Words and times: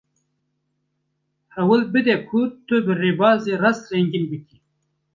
Hewil 1.53 1.83
bide 1.91 2.15
ku 2.27 2.39
tu 2.65 2.75
bi 2.85 2.93
rêbazê 3.01 3.53
rast 3.63 3.83
rengîn 3.91 4.25
bikî. 4.31 4.57